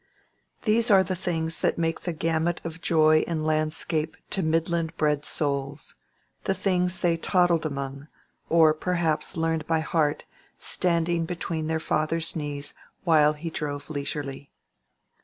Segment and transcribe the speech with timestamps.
[0.63, 5.25] These are the things that make the gamut of joy in landscape to midland bred
[5.25, 8.07] souls—the things they toddled among,
[8.49, 10.25] or perhaps learned by heart
[10.57, 14.49] standing between their father's knees while he drove leisurely.